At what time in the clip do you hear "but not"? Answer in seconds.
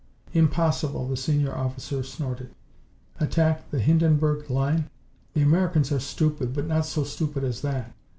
6.55-6.87